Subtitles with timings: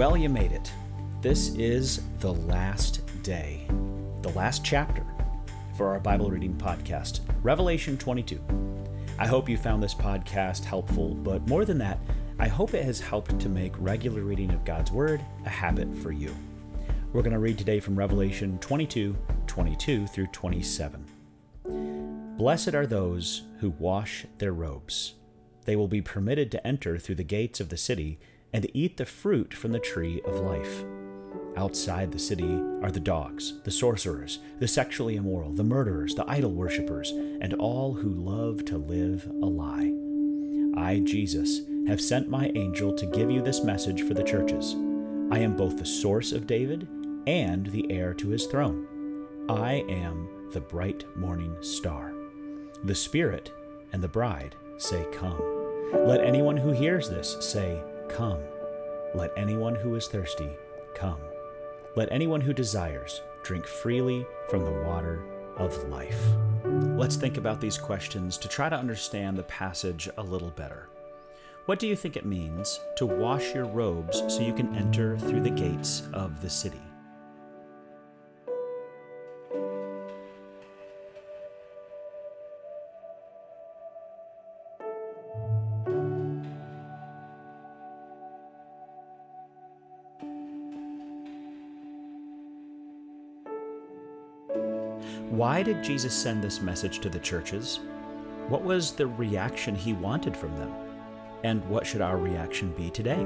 [0.00, 0.72] Well, you made it.
[1.20, 3.66] This is the last day,
[4.22, 5.04] the last chapter
[5.76, 8.40] for our Bible reading podcast, Revelation 22.
[9.18, 11.98] I hope you found this podcast helpful, but more than that,
[12.38, 16.12] I hope it has helped to make regular reading of God's Word a habit for
[16.12, 16.34] you.
[17.12, 19.14] We're going to read today from Revelation 22
[19.48, 21.04] 22 through 27.
[22.38, 25.16] Blessed are those who wash their robes.
[25.66, 28.18] They will be permitted to enter through the gates of the city
[28.52, 30.84] and eat the fruit from the tree of life.
[31.56, 36.52] Outside the city are the dogs, the sorcerers, the sexually immoral, the murderers, the idol
[36.52, 39.92] worshippers, and all who love to live a lie.
[40.80, 44.74] I, Jesus, have sent my angel to give you this message for the churches.
[45.30, 46.88] I am both the source of David
[47.26, 48.86] and the heir to his throne.
[49.48, 52.12] I am the bright morning star.
[52.84, 53.52] The Spirit
[53.92, 55.40] and the bride say, Come.
[55.92, 57.82] Let anyone who hears this say,
[58.20, 58.42] Come.
[59.14, 60.50] Let anyone who is thirsty
[60.94, 61.22] come.
[61.96, 65.24] Let anyone who desires drink freely from the water
[65.56, 66.22] of life.
[66.98, 70.90] Let's think about these questions to try to understand the passage a little better.
[71.64, 75.40] What do you think it means to wash your robes so you can enter through
[75.40, 76.89] the gates of the city?
[95.30, 97.78] Why did Jesus send this message to the churches?
[98.48, 100.74] What was the reaction he wanted from them?
[101.44, 103.24] And what should our reaction be today?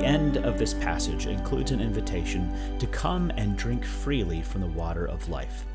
[0.00, 4.66] The end of this passage includes an invitation to come and drink freely from the
[4.66, 5.66] water of life.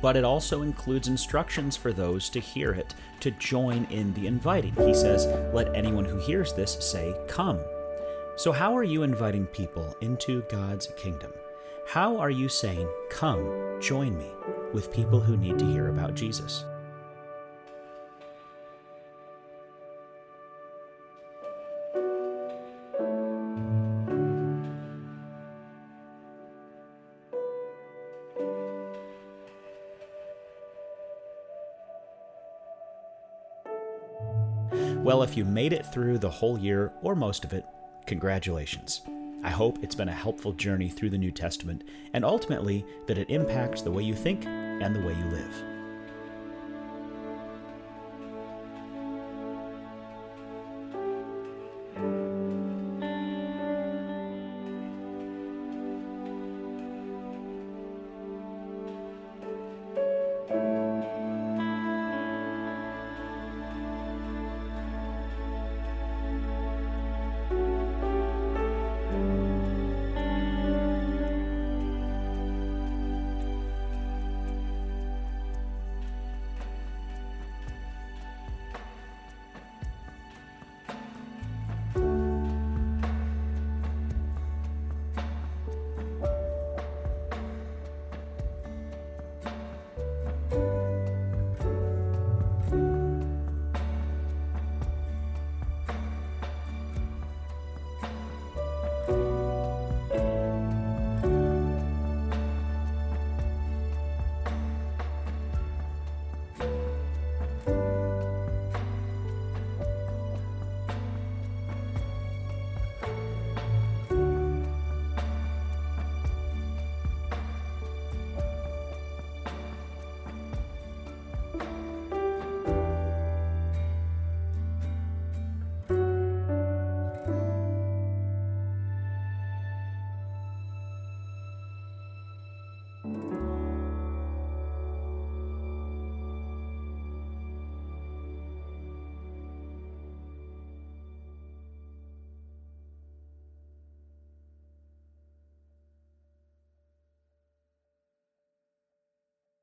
[0.00, 4.76] But it also includes instructions for those to hear it to join in the inviting.
[4.76, 7.58] He says, Let anyone who hears this say, Come.
[8.36, 11.32] So, how are you inviting people into God's kingdom?
[11.88, 14.30] How are you saying, Come, join me,
[14.72, 16.64] with people who need to hear about Jesus?
[35.02, 37.64] Well, if you made it through the whole year or most of it,
[38.04, 39.02] congratulations.
[39.44, 43.30] I hope it's been a helpful journey through the New Testament and ultimately that it
[43.30, 45.77] impacts the way you think and the way you live.